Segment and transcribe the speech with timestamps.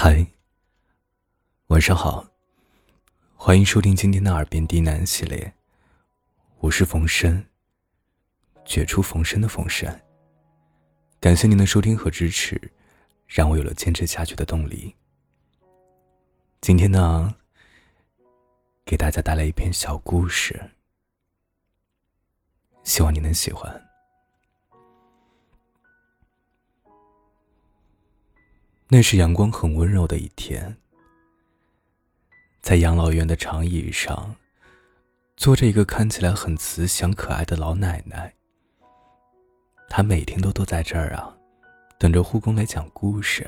[0.00, 0.24] 嗨，
[1.66, 2.24] 晚上好，
[3.34, 5.52] 欢迎收听今天的《耳边低喃》系列，
[6.60, 7.44] 我是冯生，
[8.64, 9.92] 绝处逢生的冯生。
[11.18, 12.70] 感谢您的收听和支持，
[13.26, 14.94] 让我有了坚持下去的动力。
[16.60, 17.34] 今天呢，
[18.84, 20.70] 给大家带来一篇小故事，
[22.84, 23.87] 希望你能喜欢。
[28.90, 30.74] 那是阳光很温柔的一天，
[32.62, 34.34] 在养老院的长椅上，
[35.36, 38.34] 坐着一个看起来很慈祥可爱的老奶奶。
[39.90, 41.36] 她每天都坐在这儿啊，
[41.98, 43.46] 等着护工来讲故事。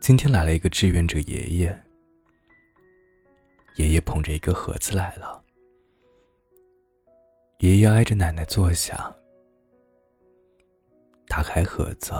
[0.00, 1.84] 今天来了一个志愿者爷爷，
[3.74, 5.42] 爷爷捧着一个盒子来了。
[7.58, 9.12] 爷爷挨着奶奶坐下，
[11.26, 12.14] 打开盒子。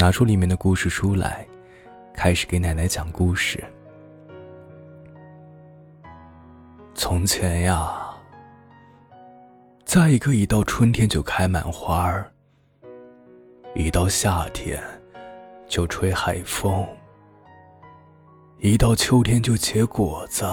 [0.00, 1.46] 拿出里面的故事书来，
[2.14, 3.62] 开始给奶奶讲故事。
[6.94, 8.08] 从前呀，
[9.84, 12.32] 在一个一到春天就开满花儿，
[13.74, 14.82] 一到夏天
[15.68, 16.88] 就吹海风，
[18.56, 20.46] 一到秋天就结果子，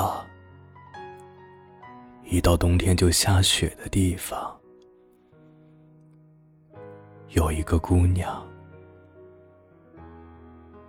[2.26, 4.60] 一到冬天就下雪的地方，
[7.30, 8.46] 有一个姑娘。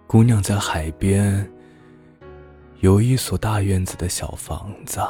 [0.09, 1.47] 姑娘在海边
[2.81, 5.03] 有一所大院子的小房子。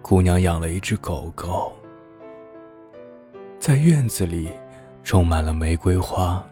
[0.00, 1.70] 姑娘养了一只狗狗，
[3.58, 4.50] 在院子里
[5.02, 6.42] 种满了玫瑰花。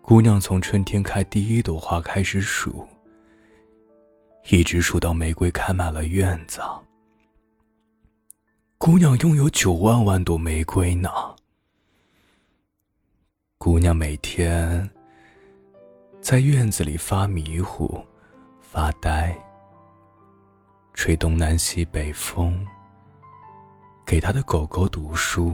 [0.00, 2.88] 姑娘从春天开第一朵花开始数，
[4.48, 6.62] 一直数到玫瑰开满了院子。
[8.78, 11.10] 姑娘拥有九万万朵玫瑰呢。
[13.60, 14.88] 姑娘每天
[16.20, 18.00] 在院子里发迷糊、
[18.60, 19.36] 发呆，
[20.94, 22.64] 吹东南西北风，
[24.06, 25.52] 给她的狗狗读书。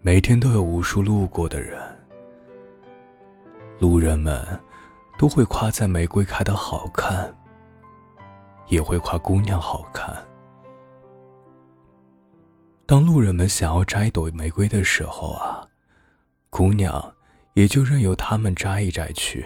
[0.00, 1.76] 每天都有无数路过的人，
[3.80, 4.46] 路人们
[5.18, 7.36] 都会夸赞玫瑰开的好看，
[8.68, 10.24] 也会夸姑娘好看。
[12.88, 15.68] 当路人们想要摘一朵玫瑰的时候啊，
[16.48, 17.14] 姑娘
[17.52, 19.44] 也就任由他们摘一摘去。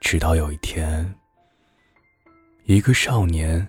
[0.00, 1.14] 直到有一天，
[2.64, 3.68] 一个少年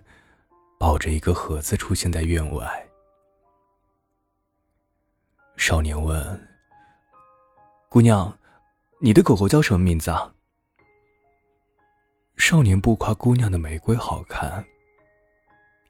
[0.80, 2.88] 抱着一个盒子出现在院外。
[5.58, 6.48] 少年问
[7.92, 8.40] ：“姑娘，
[9.02, 10.34] 你的狗狗叫什么名字啊？”
[12.40, 14.66] 少年不夸姑娘的玫瑰好看。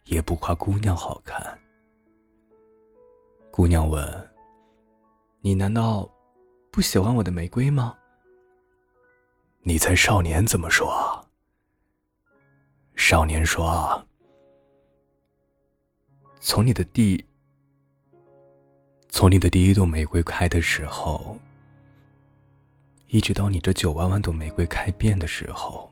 [0.06, 1.58] 也不夸姑娘好看。
[3.52, 4.32] 姑娘问
[5.42, 6.10] ：“你难道
[6.72, 7.96] 不喜欢我的玫瑰吗？”
[9.66, 11.24] 你猜少年怎么说？
[12.96, 14.06] 少年说
[16.42, 17.24] ：“从你的第，
[19.08, 21.38] 从你的第一朵玫瑰开的时候，
[23.08, 25.90] 一直到你这九万万朵玫瑰开遍的时候。”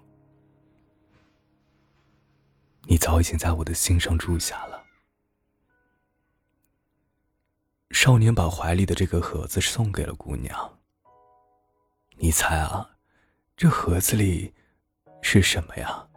[2.84, 4.84] 你早已经在我的心上住下了。
[7.92, 10.80] 少年把怀里的这个盒子送给了姑娘。
[12.18, 12.98] 你猜啊，
[13.56, 14.54] 这盒子里
[15.22, 16.08] 是什么呀？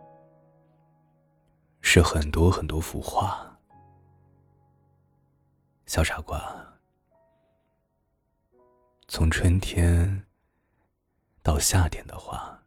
[1.81, 3.59] 是很多很多幅画。
[5.87, 6.41] 小傻瓜，
[9.07, 10.27] 从春天
[11.43, 12.59] 到夏天的画，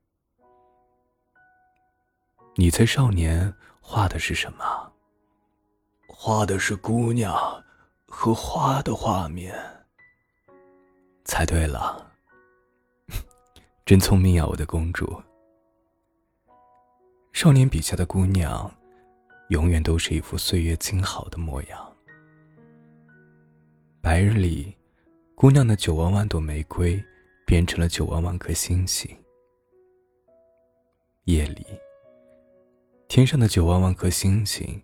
[2.56, 3.54] 你猜少年？
[3.90, 4.92] 画的是什么？
[6.10, 7.64] 画的是姑娘
[8.06, 9.56] 和花的画面。
[11.24, 12.12] 猜对了，
[13.86, 15.24] 真聪明呀，我的公主。
[17.32, 18.70] 少年笔下的姑娘，
[19.52, 21.96] 永远都是一副岁月静好的模样。
[24.02, 24.76] 白日里，
[25.34, 27.02] 姑娘的九万万朵玫瑰
[27.46, 29.10] 变成了九万万颗星星。
[31.24, 31.66] 夜里。
[33.08, 34.84] 天上的九万万颗星星，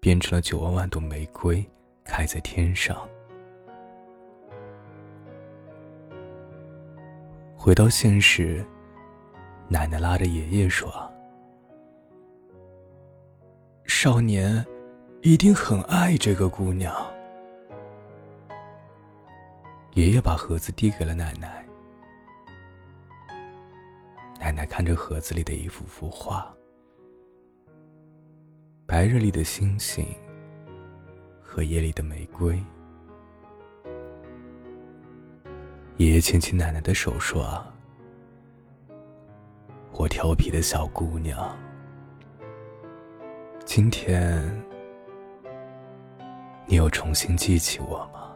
[0.00, 1.68] 变成了九万万朵玫瑰，
[2.04, 2.96] 开在天上。
[7.56, 8.64] 回到现实，
[9.68, 10.88] 奶奶拉着爷爷说
[13.86, 14.64] ：“少年
[15.22, 16.94] 一定很爱这个姑娘。”
[19.94, 21.66] 爷爷把盒子递给了奶奶，
[24.38, 26.54] 奶奶看着盒子里的一幅幅画。
[28.94, 30.06] 白日里的星星
[31.42, 32.56] 和夜里的玫瑰。
[35.96, 37.60] 爷爷牵起奶奶的手说：“，
[39.98, 41.58] 我调皮的小姑娘，
[43.64, 44.40] 今天
[46.64, 48.30] 你有重新记起我吗？”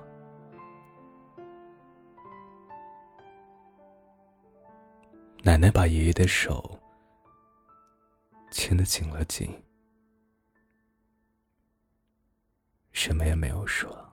[5.45, 6.77] 奶奶把爷爷的手
[8.51, 9.49] 牵得紧了紧，
[12.99, 14.08] 什么也没有说。